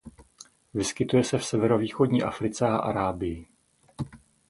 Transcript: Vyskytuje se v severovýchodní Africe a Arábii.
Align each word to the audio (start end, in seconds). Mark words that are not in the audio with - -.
Vyskytuje 0.73 1.23
se 1.23 1.37
v 1.37 1.45
severovýchodní 1.45 2.23
Africe 2.23 2.67
a 2.67 2.77
Arábii. 2.77 3.47